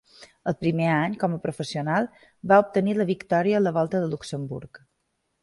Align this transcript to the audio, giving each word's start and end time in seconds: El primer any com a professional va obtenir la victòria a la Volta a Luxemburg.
El 0.51 0.53
primer 0.61 0.87
any 0.93 1.13
com 1.23 1.35
a 1.37 1.41
professional 1.43 2.07
va 2.53 2.59
obtenir 2.65 2.97
la 3.01 3.07
victòria 3.11 3.61
a 3.61 3.61
la 3.67 3.75
Volta 3.79 4.03
a 4.09 4.11
Luxemburg. 4.17 4.83